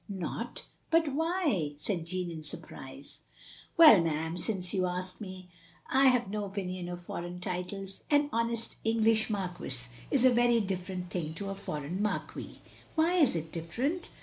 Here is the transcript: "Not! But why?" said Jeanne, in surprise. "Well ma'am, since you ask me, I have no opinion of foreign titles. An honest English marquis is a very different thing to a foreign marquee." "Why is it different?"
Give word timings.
"Not! 0.09 0.65
But 0.89 1.09
why?" 1.13 1.73
said 1.77 2.07
Jeanne, 2.07 2.31
in 2.31 2.41
surprise. 2.41 3.19
"Well 3.77 4.01
ma'am, 4.01 4.35
since 4.35 4.73
you 4.73 4.87
ask 4.87 5.21
me, 5.21 5.47
I 5.91 6.05
have 6.07 6.27
no 6.27 6.43
opinion 6.45 6.89
of 6.89 6.99
foreign 7.05 7.39
titles. 7.39 8.03
An 8.09 8.27
honest 8.33 8.77
English 8.83 9.29
marquis 9.29 9.89
is 10.09 10.25
a 10.25 10.31
very 10.31 10.59
different 10.59 11.11
thing 11.11 11.35
to 11.35 11.51
a 11.51 11.55
foreign 11.55 12.01
marquee." 12.01 12.61
"Why 12.95 13.13
is 13.13 13.35
it 13.35 13.51
different?" 13.51 14.09